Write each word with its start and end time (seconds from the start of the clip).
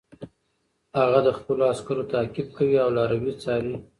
هغه 0.99 1.19
د 1.27 1.29
خپلو 1.37 1.61
عسکرو 1.73 2.09
تعقیب 2.13 2.47
کوي 2.57 2.77
او 2.83 2.89
لاروي 2.97 3.33
څاري. 3.43 3.73